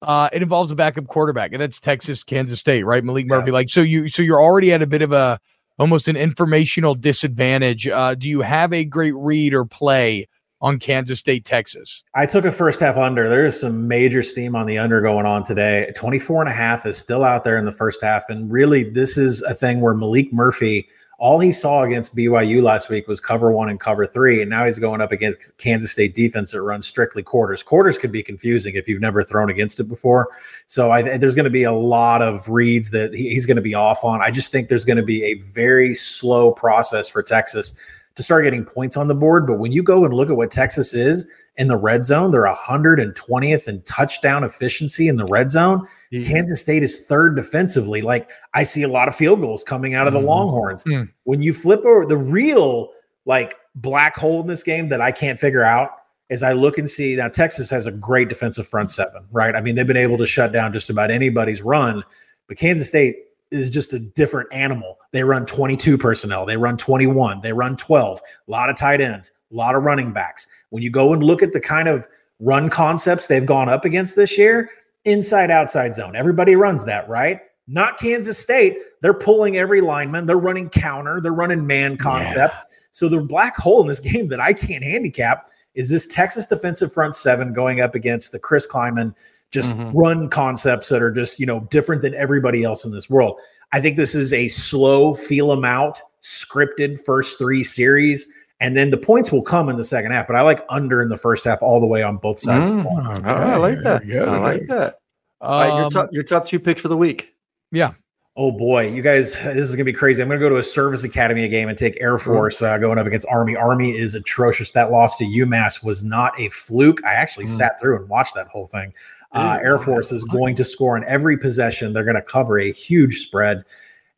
uh, 0.03 0.29
it 0.33 0.43
involves 0.43 0.73
a 0.73 0.75
backup 0.75 1.07
quarterback, 1.07 1.53
and 1.53 1.61
that's 1.61 1.79
Texas, 1.79 2.25
Kansas 2.25 2.59
State, 2.59 2.85
right? 2.85 3.05
Maalik 3.05 3.23
yeah. 3.29 3.37
Murphy. 3.37 3.53
Like, 3.53 3.71
so 3.71 3.81
you, 3.81 4.09
so 4.09 4.23
you're 4.23 4.43
already 4.43 4.73
at 4.73 4.83
a 4.83 4.89
bit 4.89 5.03
of 5.03 5.12
a 5.12 5.39
almost 5.79 6.09
an 6.09 6.17
informational 6.17 6.97
disadvantage. 6.97 7.87
Uh, 7.87 8.17
do 8.17 8.29
you 8.29 8.41
have 8.41 8.73
a 8.73 8.85
great 8.85 9.15
read 9.15 9.55
or 9.55 9.65
play 9.65 10.27
on 10.61 10.79
Kansas 10.79 11.19
State, 11.19 11.45
Texas. 11.45 12.05
I 12.15 12.27
took 12.27 12.45
a 12.45 12.53
first 12.53 12.81
half 12.81 12.97
under. 12.97 13.29
There 13.29 13.47
is 13.47 13.59
some 13.59 13.89
major 13.89 14.23
steam 14.23 14.55
on 14.55 14.67
the 14.67 14.79
under 14.79 15.00
going 15.00 15.27
on 15.27 15.43
today. 15.43 15.91
24 15.97 16.43
and 16.43 16.50
a 16.50 16.53
half 16.53 16.85
is 16.85 16.99
still 16.99 17.25
out 17.25 17.45
there 17.45 17.57
in 17.57 17.65
the 17.65 17.73
first 17.73 18.03
half. 18.03 18.29
And 18.29 18.50
really, 18.50 18.85
this 18.85 19.17
is 19.17 19.43
a 19.43 19.55
thing 19.55 19.81
where 19.81 19.95
Maalik 19.95 20.33
Murphy 20.33 20.87
all 21.21 21.39
he 21.39 21.53
saw 21.53 21.83
against 21.83 22.17
BYU 22.17 22.62
last 22.62 22.89
week 22.89 23.07
was 23.07 23.21
cover 23.21 23.53
one 23.53 23.69
and 23.69 23.79
cover 23.79 24.07
three, 24.07 24.41
and 24.41 24.49
now 24.49 24.65
he's 24.65 24.79
going 24.79 25.03
up 25.03 25.12
against 25.12 25.55
Kansas 25.59 25.93
State 25.93 26.15
defense 26.15 26.53
that 26.53 26.62
runs 26.62 26.87
strictly 26.87 27.23
quarters. 27.23 27.62
Quarters 27.62 27.99
could 27.99 28.11
be 28.11 28.23
confusing 28.23 28.75
if 28.75 28.89
you've 28.89 29.03
never 29.03 29.23
thrown 29.23 29.50
against 29.50 29.79
it 29.81 29.85
before. 29.85 30.29
So 30.67 30.91
I, 30.91 31.19
there's 31.19 31.35
going 31.35 31.45
to 31.45 31.50
be 31.50 31.65
a 31.65 31.73
lot 31.73 32.23
of 32.23 32.49
reads 32.49 32.89
that 32.93 33.12
he, 33.12 33.29
he's 33.29 33.45
going 33.45 33.57
to 33.57 33.62
be 33.62 33.75
off 33.75 34.03
on. 34.03 34.23
I 34.23 34.31
just 34.31 34.50
think 34.50 34.71
there's 34.71 34.87
going 34.87 34.97
to 34.97 35.03
be 35.03 35.23
a 35.25 35.35
very 35.35 35.95
slow 35.95 36.53
process 36.53 37.07
for 37.07 37.23
Texas 37.23 37.75
to 38.17 38.23
start 38.23 38.45
getting 38.45 38.65
points 38.65 38.97
on 38.97 39.07
the 39.07 39.15
board. 39.15 39.47
But 39.47 39.59
when 39.59 39.73
you 39.73 39.83
go 39.83 40.07
and 40.07 40.15
look 40.15 40.31
at 40.31 40.37
what 40.37 40.50
Texas 40.50 40.95
is 40.95 41.27
in 41.57 41.69
the 41.69 41.76
red 41.76 42.04
zone, 42.04 42.30
they're 42.30 42.47
120th 42.47 43.69
in 43.69 43.83
touchdown 43.83 44.45
efficiency 44.45 45.09
in 45.09 45.16
the 45.16 45.26
red 45.26 45.50
zone. 45.50 45.87
Mm-hmm. 46.12 46.30
Kansas 46.30 46.61
State 46.61 46.83
is 46.83 47.04
third 47.04 47.37
defensively. 47.37 48.02
Like 48.02 48.30
I 48.54 48.62
see 48.62 48.83
a 48.83 48.88
lot 48.88 49.09
of 49.09 49.14
field 49.14 49.40
goals 49.40 49.64
coming 49.64 49.95
out 49.95 50.07
of 50.07 50.12
the 50.12 50.21
mm-hmm. 50.21 50.28
Longhorns. 50.28 50.85
Mm-hmm. 50.85 51.11
When 51.25 51.42
you 51.42 51.52
flip 51.52 51.85
over 51.85 52.07
the 52.07 52.16
real 52.16 52.90
like 53.26 53.57
black 53.75 54.16
hole 54.16 54.40
in 54.40 54.47
this 54.47 54.62
game 54.62 54.88
that 54.88 55.00
I 55.00 55.12
can't 55.12 55.38
figure 55.38 55.62
out 55.62 55.90
is 56.30 56.42
I 56.42 56.52
look 56.52 56.78
and 56.78 56.88
see 56.88 57.16
now 57.16 57.28
Texas 57.28 57.69
has 57.71 57.87
a 57.87 57.92
great 57.92 58.28
defensive 58.28 58.66
front 58.66 58.90
seven, 58.90 59.26
right? 59.33 59.54
I 59.54 59.61
mean, 59.61 59.75
they've 59.75 59.87
been 59.87 59.97
able 59.97 60.19
to 60.19 60.26
shut 60.26 60.52
down 60.52 60.73
just 60.73 60.88
about 60.88 61.11
anybody's 61.11 61.61
run, 61.61 62.02
but 62.47 62.57
Kansas 62.57 62.88
State 62.88 63.16
is 63.50 63.69
just 63.69 63.92
a 63.92 63.99
different 63.99 64.49
animal. 64.52 64.99
They 65.12 65.25
run 65.25 65.45
22 65.45 65.99
personnel, 65.99 66.47
they 66.47 66.57
run 66.57 66.76
21, 66.76 67.40
they 67.40 67.52
run 67.52 67.76
12, 67.76 68.21
a 68.21 68.50
lot 68.50 68.71
of 68.71 68.76
tight 68.76 69.00
ends, 69.00 69.33
a 69.50 69.54
lot 69.54 69.75
of 69.75 69.83
running 69.83 70.12
backs. 70.12 70.47
When 70.71 70.83
you 70.83 70.91
go 70.91 71.12
and 71.12 71.23
look 71.23 71.43
at 71.43 71.53
the 71.53 71.61
kind 71.61 71.89
of 71.89 72.07
run 72.41 72.71
concepts 72.71 73.27
they've 73.27 73.45
gone 73.45 73.69
up 73.69 73.85
against 73.85 74.17
this 74.17 74.39
year, 74.39 74.71
inside 75.05 75.50
outside 75.50 75.95
zone. 75.95 76.17
Everybody 76.17 76.57
runs 76.57 76.85
that, 76.85 77.09
right? 77.09 77.41
Not 77.67 77.99
Kansas 77.99 78.39
State. 78.39 78.79
They're 79.00 79.15
pulling 79.15 79.57
every 79.57 79.81
lineman. 79.81 80.27
They're 80.27 80.39
running 80.39 80.69
counter. 80.69 81.21
They're 81.21 81.33
running 81.33 81.67
man 81.67 81.97
concepts. 81.97 82.61
Yeah. 82.61 82.77
So 82.93 83.09
the 83.09 83.21
black 83.21 83.57
hole 83.57 83.81
in 83.81 83.87
this 83.87 84.00
game 84.12 84.29
that 84.29 84.41
I 84.41 84.53
can't 84.53 84.85
handicap 84.85 85.50
is 85.75 85.89
this 85.89 86.07
Texas 86.07 86.47
defensive 86.47 86.93
front 86.93 87.15
seven 87.15 87.53
going 87.53 87.81
up 87.81 87.95
against 87.95 88.33
the 88.33 88.39
Chris 88.39 88.67
Klieman 88.67 89.15
just 89.50 89.73
mm-hmm. 89.73 89.97
run 89.97 90.29
concepts 90.29 90.89
that 90.89 91.03
are 91.03 91.11
just, 91.11 91.41
you 91.41 91.47
know, 91.47 91.61
different 91.71 92.03
than 92.03 92.15
everybody 92.15 92.62
else 92.62 92.85
in 92.85 92.93
this 92.93 93.11
world. 93.11 93.41
I 93.73 93.81
think 93.81 93.97
this 93.97 94.15
is 94.15 94.33
a 94.33 94.49
slow, 94.49 95.15
feel 95.15 95.49
them 95.49 95.65
out, 95.65 96.00
scripted 96.23 97.05
first 97.05 97.39
three 97.39 97.65
series. 97.65 98.29
And 98.61 98.76
then 98.76 98.90
the 98.90 98.99
points 98.99 99.33
will 99.33 99.43
come 99.43 99.69
in 99.71 99.76
the 99.76 99.85
second 99.85 100.12
half. 100.12 100.26
But 100.26 100.37
I 100.37 100.43
like 100.43 100.64
under 100.69 101.00
in 101.02 101.09
the 101.09 101.17
first 101.17 101.45
half 101.45 101.62
all 101.62 101.81
the 101.81 101.87
way 101.87 102.02
on 102.02 102.19
both 102.19 102.38
sides. 102.38 102.87
Mm, 102.87 103.19
okay. 103.19 103.29
I 103.29 103.57
like 103.57 103.79
that. 103.83 104.07
Yeah, 104.07 104.25
I 104.25 104.38
like 104.38 104.67
that. 104.69 105.00
Um, 105.40 105.50
All 105.50 105.61
right, 105.61 105.81
your 105.81 105.90
top 105.90 106.09
your 106.12 106.23
top 106.23 106.47
two 106.47 106.61
picks 106.61 106.81
for 106.81 106.88
the 106.88 106.97
week. 106.97 107.35
Yeah. 107.73 107.95
Oh 108.37 108.52
boy, 108.52 108.88
you 108.88 109.02
guys, 109.02 109.33
this 109.35 109.69
is 109.69 109.75
gonna 109.75 109.85
be 109.85 109.93
crazy. 109.93 110.23
I'm 110.23 110.29
gonna 110.29 110.40
go 110.40 110.49
to 110.49 110.59
a 110.59 110.62
service 110.62 111.02
academy 111.02 111.49
game 111.49 111.69
and 111.69 111.76
take 111.76 111.97
Air. 112.00 112.19
Force 112.19 112.62
uh, 112.62 112.79
going 112.79 112.99
up 112.99 113.07
against 113.07 113.26
Army. 113.29 113.57
Army 113.57 113.97
is 113.97 114.14
atrocious. 114.14 114.71
That 114.73 114.90
loss 114.90 115.17
to 115.17 115.25
UMass 115.25 115.83
was 115.83 116.02
not 116.02 116.38
a 116.38 116.49
fluke. 116.50 117.02
I 117.05 117.14
actually 117.14 117.47
mm. 117.47 117.57
sat 117.57 117.81
through 117.81 117.97
and 117.97 118.09
watched 118.09 118.35
that 118.35 118.49
whole 118.49 118.67
thing. 118.67 118.93
Uh, 119.33 119.59
Air 119.62 119.79
Force 119.79 120.11
is 120.11 120.25
going 120.25 120.57
to 120.57 120.64
score 120.64 120.97
on 120.97 121.05
every 121.05 121.38
possession. 121.38 121.93
They're 121.93 122.05
going 122.05 122.17
to 122.17 122.23
cover 122.23 122.59
a 122.59 122.73
huge 122.73 123.21
spread, 123.21 123.64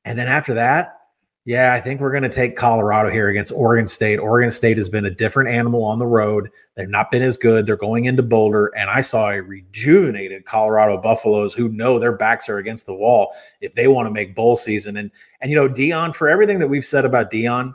and 0.05 0.19
then 0.19 0.27
after 0.27 0.55
that, 0.55 1.02
yeah, 1.45 1.75
I 1.75 1.81
think 1.81 2.01
we're 2.01 2.13
going 2.13 2.23
to 2.23 2.29
take 2.29 2.57
Colorado 2.57 3.11
here 3.11 3.29
against 3.29 3.51
Oregon 3.53 3.89
State. 3.89 4.19
Oregon 4.19 4.49
State 4.49 4.77
has 4.77 4.89
been 4.89 5.07
a 5.07 5.11
different 5.11 5.51
animal 5.51 5.85
on 5.85 5.99
the 5.99 6.07
road. 6.07 6.49
They've 6.77 6.89
not 6.89 7.11
been 7.11 7.23
as 7.23 7.37
good. 7.37 7.67
They're 7.67 7.77
going 7.77 8.05
into 8.05 8.23
Boulder, 8.23 8.69
and 8.77 8.89
I 8.89 9.01
saw 9.01 9.31
a 9.31 9.41
rejuvenated 9.41 10.45
Colorado 10.45 10.99
Buffaloes 10.99 11.53
who 11.53 11.69
know 11.69 11.99
their 11.99 12.13
backs 12.13 12.49
are 12.49 12.59
against 12.59 12.87
the 12.87 12.95
wall 12.95 13.35
if 13.61 13.75
they 13.75 13.89
want 13.89 14.07
to 14.07 14.11
make 14.13 14.37
bowl 14.37 14.55
season. 14.55 14.97
And 14.97 15.11
and 15.41 15.51
you 15.51 15.57
know, 15.57 15.69
Deion, 15.69 16.15
for 16.15 16.29
everything 16.29 16.61
that 16.61 16.69
we've 16.69 16.85
said 16.85 17.05
about 17.05 17.33
Deion, 17.33 17.75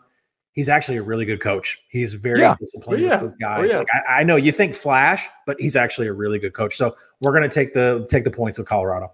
he's 0.53 0.69
actually 0.69 0.95
a 0.95 1.03
really 1.03 1.25
good 1.25 1.41
coach. 1.41 1.77
He's 1.89 2.13
very 2.13 2.39
yeah. 2.39 2.55
disciplined 2.57 3.03
yeah. 3.03 3.21
with 3.21 3.31
those 3.31 3.33
oh, 3.33 3.37
guys. 3.39 3.69
Oh, 3.69 3.73
yeah. 3.73 3.77
Like 3.79 3.87
I, 3.93 4.21
I 4.21 4.23
know 4.23 4.37
you 4.37 4.53
think 4.53 4.75
flash, 4.75 5.27
but 5.45 5.57
he's 5.59 5.75
actually 5.75 6.07
a 6.07 6.13
really 6.13 6.39
good 6.39 6.53
coach. 6.53 6.77
So 6.77 6.95
we're 7.21 7.31
going 7.31 7.43
to 7.43 7.53
take 7.53 7.73
the 7.73 8.07
take 8.09 8.23
the 8.23 8.31
points 8.31 8.59
of 8.59 8.65
Colorado. 8.65 9.11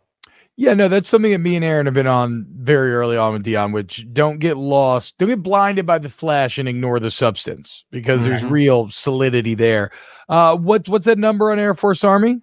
Yeah, 0.56 0.76
no, 0.76 0.88
that's 0.88 1.10
something 1.10 1.32
that 1.32 1.40
me 1.40 1.56
and 1.56 1.66
Aaron 1.66 1.88
have 1.88 1.96
been 1.96 2.06
on 2.06 2.46
very 2.52 2.94
early 2.94 3.18
on 3.18 3.34
with 3.34 3.44
Deion, 3.44 3.74
which 3.74 4.06
don't 4.14 4.38
get 4.38 4.56
lost, 4.56 5.18
don't 5.18 5.30
get 5.30 5.42
blinded 5.42 5.88
by 5.88 5.98
the 5.98 6.10
flash 6.10 6.60
and 6.60 6.70
ignore 6.70 7.00
the 7.00 7.10
substance 7.10 7.86
because 7.90 8.22
mm-hmm. 8.22 8.30
there's 8.30 8.44
real 8.44 8.88
solidity 8.90 9.56
there. 9.56 9.90
Uh, 10.30 10.56
what's 10.56 10.88
what's 10.88 11.06
that 11.06 11.18
number 11.18 11.52
on 11.52 11.58
Air 11.58 11.74
Force 11.74 12.04
Army? 12.04 12.42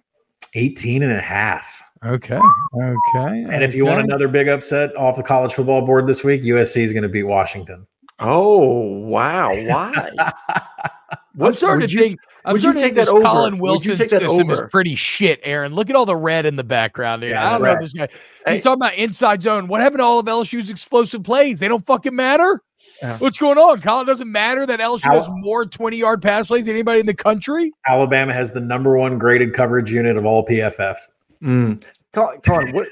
18 0.55 1.03
and 1.03 1.13
a 1.13 1.21
half. 1.21 1.81
Okay. 2.03 2.39
Okay. 2.75 3.45
And 3.49 3.63
if 3.63 3.75
you 3.75 3.85
want 3.85 4.01
another 4.01 4.27
big 4.27 4.47
upset 4.47 4.95
off 4.97 5.15
the 5.15 5.23
college 5.23 5.53
football 5.53 5.85
board 5.85 6.07
this 6.07 6.23
week, 6.23 6.41
USC 6.41 6.81
is 6.81 6.93
going 6.93 7.03
to 7.03 7.09
beat 7.09 7.23
Washington. 7.23 7.85
Oh, 8.19 8.67
wow. 9.05 9.49
Why? 9.67 10.11
I'm 11.41 11.53
starting 11.53 11.87
to 11.87 11.97
think 11.97 12.19
I'm 12.43 12.53
would 12.53 12.63
you 12.63 12.73
take 12.73 12.95
that 12.95 13.07
over? 13.07 13.21
Collin 13.21 13.59
Wilson's 13.59 13.99
system 13.99 14.29
over? 14.29 14.53
is 14.53 14.61
pretty 14.71 14.95
shit, 14.95 15.39
Aaron. 15.43 15.73
Look 15.73 15.89
at 15.89 15.95
all 15.95 16.05
the 16.05 16.15
red 16.15 16.45
in 16.45 16.55
the 16.55 16.63
background, 16.63 17.21
dude. 17.21 17.31
Yeah, 17.31 17.47
I 17.47 17.51
don't 17.51 17.63
know 17.63 17.77
this 17.79 17.93
guy. 17.93 18.07
Hey. 18.45 18.55
He's 18.55 18.63
talking 18.63 18.81
about 18.81 18.95
inside 18.95 19.43
zone. 19.43 19.67
What 19.67 19.81
happened 19.81 19.99
to 19.99 20.03
all 20.03 20.19
of 20.19 20.25
LSU's 20.25 20.69
explosive 20.69 21.23
plays? 21.23 21.59
They 21.59 21.67
don't 21.67 21.85
fucking 21.85 22.15
matter. 22.15 22.63
Yeah. 23.01 23.17
What's 23.19 23.37
going 23.37 23.59
on, 23.59 23.81
Collin? 23.81 24.07
Doesn't 24.07 24.31
matter 24.31 24.65
that 24.65 24.79
LSU 24.79 25.05
Al- 25.05 25.19
has 25.19 25.29
more 25.29 25.65
20 25.65 25.97
yard 25.97 26.21
pass 26.21 26.47
plays 26.47 26.65
than 26.65 26.73
anybody 26.73 26.99
in 26.99 27.05
the 27.05 27.13
country. 27.13 27.71
Alabama 27.87 28.33
has 28.33 28.53
the 28.53 28.61
number 28.61 28.97
one 28.97 29.19
graded 29.19 29.53
coverage 29.53 29.91
unit 29.91 30.17
of 30.17 30.25
all 30.25 30.45
PFF. 30.45 30.95
Mm. 31.43 31.83
Collin, 32.13 32.73
what 32.73 32.87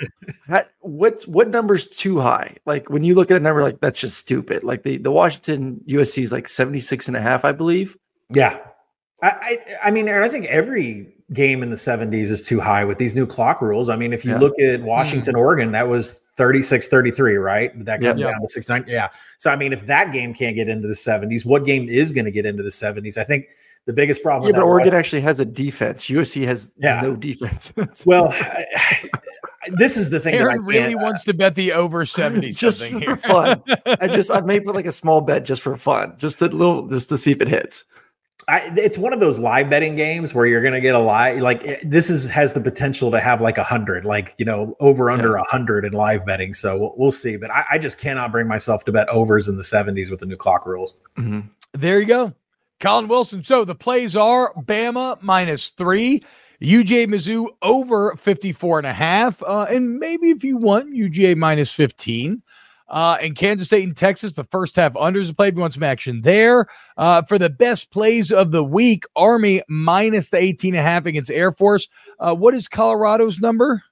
what's 0.79 1.27
what 1.27 1.49
number's 1.49 1.87
too 1.87 2.19
high? 2.19 2.55
Like 2.65 2.89
when 2.89 3.03
you 3.03 3.15
look 3.15 3.29
at 3.31 3.37
a 3.37 3.39
number 3.39 3.61
like 3.63 3.79
that's 3.81 3.99
just 3.99 4.17
stupid. 4.17 4.63
Like 4.63 4.83
the 4.83 4.97
the 4.97 5.11
Washington 5.11 5.81
USC 5.87 6.23
is 6.23 6.31
like 6.31 6.47
76 6.47 7.07
and 7.07 7.17
a 7.17 7.21
half, 7.21 7.43
I 7.43 7.51
believe. 7.51 7.97
Yeah. 8.29 8.59
I, 9.21 9.27
I, 9.27 9.59
I 9.85 9.91
mean, 9.91 10.07
I 10.07 10.29
think 10.29 10.45
every 10.45 11.13
game 11.33 11.61
in 11.61 11.69
the 11.69 11.75
70s 11.75 12.29
is 12.29 12.41
too 12.41 12.59
high 12.59 12.85
with 12.85 12.97
these 12.97 13.15
new 13.15 13.25
clock 13.25 13.61
rules. 13.61 13.89
I 13.89 13.95
mean, 13.95 14.13
if 14.13 14.23
you 14.23 14.31
yeah. 14.31 14.39
look 14.39 14.59
at 14.59 14.81
Washington, 14.81 15.35
mm. 15.35 15.39
Oregon, 15.39 15.71
that 15.73 15.87
was 15.87 16.21
36 16.37 16.87
33, 16.87 17.35
right? 17.35 17.85
That 17.85 18.01
comes 18.01 18.19
yep. 18.19 18.31
down 18.31 18.41
to 18.41 18.49
69. 18.49 18.85
Yeah. 18.87 19.09
So, 19.37 19.51
I 19.51 19.55
mean, 19.55 19.73
if 19.73 19.85
that 19.87 20.13
game 20.13 20.33
can't 20.33 20.55
get 20.55 20.69
into 20.69 20.87
the 20.87 20.93
70s, 20.93 21.45
what 21.45 21.65
game 21.65 21.89
is 21.89 22.11
going 22.11 22.25
to 22.25 22.31
get 22.31 22.45
into 22.45 22.63
the 22.63 22.69
70s? 22.69 23.17
I 23.17 23.23
think 23.23 23.47
the 23.85 23.93
biggest 23.93 24.23
problem. 24.23 24.51
Yeah, 24.51 24.59
but 24.59 24.65
Oregon 24.65 24.93
actually 24.93 25.21
has 25.21 25.39
a 25.39 25.45
defense. 25.45 26.05
USC 26.05 26.45
has 26.45 26.73
yeah. 26.77 27.01
no 27.01 27.15
defense. 27.15 27.73
well, 28.05 28.33
this 29.77 29.97
is 29.97 30.09
the 30.09 30.19
thing. 30.19 30.35
Aaron 30.35 30.63
really 30.63 30.95
wants 30.95 31.23
to 31.23 31.33
bet 31.33 31.55
the 31.55 31.73
over 31.73 32.05
70 32.05 32.51
just 32.53 32.85
for 32.85 32.99
here. 32.99 33.17
fun. 33.17 33.63
I 33.85 34.07
just 34.07 34.31
I 34.31 34.41
made 34.45 34.65
like 34.65 34.85
a 34.85 34.91
small 34.91 35.21
bet 35.21 35.45
just 35.45 35.61
for 35.61 35.75
fun, 35.75 36.13
just 36.17 36.41
a 36.41 36.47
little, 36.47 36.87
just 36.87 37.09
to 37.09 37.17
see 37.17 37.31
if 37.31 37.41
it 37.41 37.47
hits. 37.47 37.85
I, 38.47 38.71
it's 38.75 38.97
one 38.97 39.13
of 39.13 39.19
those 39.19 39.37
live 39.37 39.69
betting 39.69 39.95
games 39.95 40.33
where 40.33 40.45
you're 40.45 40.61
going 40.61 40.73
to 40.73 40.81
get 40.81 40.95
a 40.95 40.99
live 40.99 41.39
like 41.39 41.63
it, 41.65 41.87
this 41.87 42.09
is 42.09 42.27
has 42.29 42.53
the 42.53 42.61
potential 42.61 43.11
to 43.11 43.19
have 43.19 43.41
like 43.41 43.57
a 43.57 43.63
hundred 43.63 44.05
like 44.05 44.33
you 44.37 44.45
know 44.45 44.75
over 44.79 45.11
under 45.11 45.35
a 45.35 45.39
yeah. 45.39 45.43
hundred 45.49 45.85
in 45.85 45.93
live 45.93 46.25
betting 46.25 46.53
so 46.53 46.77
we'll, 46.77 46.93
we'll 46.97 47.11
see 47.11 47.37
but 47.37 47.51
I, 47.51 47.65
I, 47.71 47.77
just 47.77 47.99
cannot 47.99 48.31
bring 48.31 48.47
myself 48.47 48.85
to 48.85 48.91
bet 48.91 49.07
overs 49.09 49.47
in 49.47 49.57
the 49.57 49.63
70s 49.63 50.09
with 50.09 50.21
the 50.21 50.25
new 50.25 50.37
clock 50.37 50.65
rules 50.65 50.95
mm-hmm. 51.15 51.41
there 51.73 51.99
you 51.99 52.07
go 52.07 52.33
collin 52.79 53.07
wilson 53.07 53.43
so 53.43 53.65
the 53.65 53.75
plays 53.75 54.15
are 54.15 54.53
bama 54.53 55.21
minus 55.21 55.69
three 55.69 56.21
UJ 56.61 57.07
Mizzou 57.07 57.47
over 57.61 58.15
54 58.15 58.79
and 58.79 58.87
a 58.87 58.93
half. 58.93 59.41
Uh, 59.43 59.65
and 59.69 59.97
maybe 59.97 60.29
if 60.29 60.43
you 60.43 60.57
want 60.57 60.93
UJ 60.93 61.37
minus 61.37 61.71
15. 61.71 62.41
Uh, 62.89 63.17
in 63.21 63.35
Kansas 63.35 63.67
State 63.67 63.83
and 63.83 63.95
Texas, 63.95 64.33
the 64.33 64.43
first 64.45 64.75
half 64.75 64.93
unders 64.93 65.27
to 65.27 65.35
play. 65.35 65.49
If 65.49 65.55
you 65.55 65.61
want 65.61 65.73
some 65.73 65.83
action 65.83 66.21
there. 66.21 66.67
Uh, 66.97 67.21
for 67.21 67.37
the 67.37 67.49
best 67.49 67.91
plays 67.91 68.31
of 68.31 68.51
the 68.51 68.63
week, 68.63 69.05
Army 69.15 69.61
minus 69.69 70.29
the 70.29 70.37
18 70.37 70.73
and 70.75 70.79
a 70.79 70.83
half 70.83 71.05
against 71.05 71.31
Air 71.31 71.51
Force. 71.51 71.87
Uh, 72.19 72.35
what 72.35 72.53
is 72.53 72.67
Colorado's 72.67 73.39
number? 73.39 73.83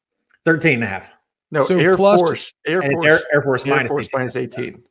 13 0.45 0.75
and 0.75 0.83
a 0.83 0.87
half. 0.87 1.11
No, 1.51 1.65
so 1.65 1.77
Air 1.77 1.95
plus, 1.95 2.19
Force. 2.19 2.53
Air 2.65 2.81
Force. 2.81 3.03
Air, 3.05 3.21
Air, 3.33 3.41
Force, 3.41 3.65
Air 3.65 3.75
minus, 3.75 3.89
Force 3.89 4.05
18. 4.07 4.19
minus 4.19 4.35
18. 4.35 4.83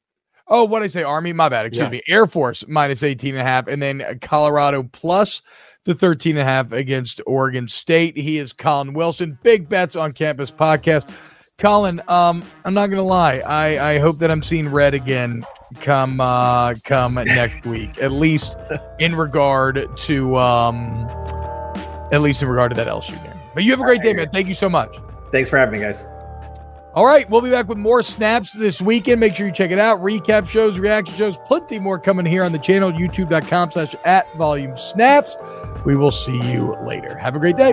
Oh, 0.48 0.64
what 0.64 0.78
did 0.78 0.84
I 0.84 0.88
say? 0.88 1.02
Army? 1.02 1.32
My 1.32 1.48
bad. 1.48 1.66
Excuse 1.66 1.86
yeah. 1.86 1.90
me. 1.90 2.02
Air 2.08 2.26
Force 2.26 2.64
minus 2.68 3.02
18 3.02 3.34
and 3.34 3.40
a 3.40 3.44
half. 3.44 3.66
And 3.66 3.82
then 3.82 4.02
Colorado 4.20 4.84
plus 4.84 5.42
the 5.84 5.94
13 5.94 6.36
and 6.36 6.42
a 6.42 6.44
half 6.44 6.72
against 6.72 7.20
Oregon 7.26 7.68
State. 7.68 8.16
He 8.16 8.38
is 8.38 8.52
Collin 8.52 8.92
Wilson. 8.92 9.38
Big 9.42 9.68
bets 9.68 9.96
on 9.96 10.12
campus 10.12 10.50
podcast. 10.50 11.12
Collin, 11.58 12.02
um, 12.08 12.44
I'm 12.66 12.74
not 12.74 12.90
gonna 12.90 13.02
lie. 13.02 13.38
I, 13.38 13.94
I 13.94 13.98
hope 13.98 14.18
that 14.18 14.30
I'm 14.30 14.42
seeing 14.42 14.68
red 14.68 14.92
again 14.92 15.42
come 15.80 16.20
uh 16.20 16.74
come 16.84 17.14
next 17.14 17.64
week. 17.64 17.96
At 17.98 18.12
least 18.12 18.56
in 18.98 19.16
regard 19.16 19.88
to 19.96 20.36
um 20.36 21.08
at 22.12 22.20
least 22.20 22.42
in 22.42 22.48
regard 22.48 22.72
to 22.72 22.76
that 22.76 22.86
LSU 22.86 23.22
game. 23.24 23.40
But 23.54 23.64
you 23.64 23.70
have 23.70 23.80
a 23.80 23.84
great 23.84 24.02
day, 24.02 24.12
man. 24.12 24.28
Thank 24.28 24.48
you 24.48 24.54
so 24.54 24.68
much. 24.68 24.98
Thanks 25.32 25.48
for 25.48 25.56
having 25.56 25.80
me, 25.80 25.84
guys. 25.84 26.02
All 26.94 27.06
right, 27.06 27.28
we'll 27.28 27.42
be 27.42 27.50
back 27.50 27.68
with 27.68 27.78
more 27.78 28.02
snaps 28.02 28.52
this 28.52 28.80
weekend. 28.82 29.20
Make 29.20 29.34
sure 29.34 29.46
you 29.46 29.52
check 29.52 29.70
it 29.70 29.78
out. 29.78 30.00
Recap 30.00 30.46
shows, 30.46 30.78
reaction 30.78 31.14
shows, 31.14 31.36
plenty 31.46 31.78
more 31.78 31.98
coming 31.98 32.24
here 32.24 32.42
on 32.42 32.52
the 32.52 32.58
channel, 32.58 32.90
youtube.com 32.90 33.70
slash 33.70 33.94
at 34.04 34.34
volume 34.36 34.76
snaps. 34.76 35.36
We 35.84 35.94
will 35.94 36.10
see 36.10 36.40
you 36.52 36.74
later. 36.82 37.16
Have 37.16 37.36
a 37.36 37.38
great 37.38 37.56
day. 37.56 37.72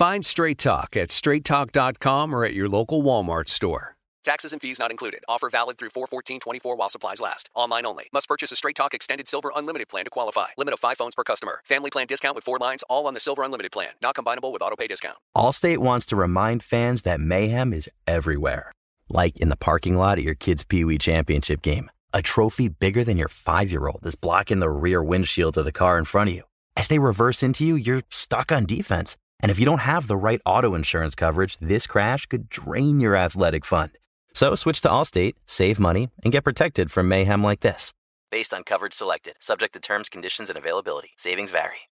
Find 0.00 0.24
Straight 0.24 0.56
Talk 0.56 0.96
at 0.96 1.10
straighttalk.com 1.10 2.34
or 2.34 2.46
at 2.46 2.54
your 2.54 2.70
local 2.70 3.02
Walmart 3.02 3.50
store. 3.50 3.96
Taxes 4.24 4.54
and 4.54 4.62
fees 4.62 4.78
not 4.78 4.90
included. 4.90 5.20
Offer 5.28 5.50
valid 5.50 5.76
through 5.76 5.90
41424 5.90 6.74
while 6.74 6.88
supplies 6.88 7.20
last. 7.20 7.50
Online 7.54 7.84
only. 7.84 8.08
Must 8.10 8.26
purchase 8.26 8.50
a 8.50 8.56
Straight 8.56 8.76
Talk 8.76 8.94
Extended 8.94 9.28
Silver 9.28 9.52
Unlimited 9.54 9.90
plan 9.90 10.04
to 10.04 10.10
qualify. 10.10 10.46
Limit 10.56 10.72
of 10.72 10.80
5 10.80 10.96
phones 10.96 11.14
per 11.14 11.22
customer. 11.22 11.60
Family 11.66 11.90
plan 11.90 12.06
discount 12.06 12.34
with 12.34 12.44
4 12.44 12.56
lines 12.58 12.82
all 12.88 13.06
on 13.06 13.12
the 13.12 13.20
Silver 13.20 13.42
Unlimited 13.42 13.72
plan. 13.72 13.90
Not 14.00 14.14
combinable 14.14 14.50
with 14.54 14.62
auto 14.62 14.74
pay 14.74 14.86
discount. 14.86 15.18
Allstate 15.36 15.76
wants 15.76 16.06
to 16.06 16.16
remind 16.16 16.62
fans 16.62 17.02
that 17.02 17.20
mayhem 17.20 17.74
is 17.74 17.90
everywhere. 18.06 18.72
Like 19.10 19.38
in 19.38 19.50
the 19.50 19.54
parking 19.54 19.98
lot 19.98 20.16
at 20.16 20.24
your 20.24 20.34
kid's 20.34 20.64
Pee 20.64 20.82
Wee 20.82 20.96
Championship 20.96 21.60
game. 21.60 21.90
A 22.14 22.22
trophy 22.22 22.68
bigger 22.68 23.04
than 23.04 23.18
your 23.18 23.28
5-year-old 23.28 24.06
is 24.06 24.14
blocking 24.14 24.60
the 24.60 24.70
rear 24.70 25.02
windshield 25.02 25.58
of 25.58 25.66
the 25.66 25.72
car 25.72 25.98
in 25.98 26.06
front 26.06 26.30
of 26.30 26.36
you. 26.36 26.44
As 26.74 26.88
they 26.88 26.98
reverse 26.98 27.42
into 27.42 27.66
you, 27.66 27.74
you're 27.74 28.00
stuck 28.08 28.50
on 28.50 28.64
defense. 28.64 29.18
And 29.42 29.50
if 29.50 29.58
you 29.58 29.64
don't 29.64 29.80
have 29.80 30.06
the 30.06 30.16
right 30.16 30.40
auto 30.46 30.74
insurance 30.74 31.14
coverage, 31.14 31.56
this 31.58 31.86
crash 31.86 32.26
could 32.26 32.48
drain 32.48 33.00
your 33.00 33.16
athletic 33.16 33.64
fund. 33.64 33.92
So 34.32 34.54
switch 34.54 34.80
to 34.82 34.88
Allstate, 34.88 35.34
save 35.46 35.78
money, 35.78 36.08
and 36.22 36.32
get 36.32 36.44
protected 36.44 36.90
from 36.90 37.08
mayhem 37.08 37.42
like 37.42 37.60
this. 37.60 37.92
Based 38.30 38.54
on 38.54 38.62
coverage 38.62 38.94
selected, 38.94 39.34
subject 39.40 39.74
to 39.74 39.80
terms, 39.80 40.08
conditions, 40.08 40.48
and 40.50 40.58
availability. 40.58 41.10
Savings 41.16 41.50
vary. 41.50 41.89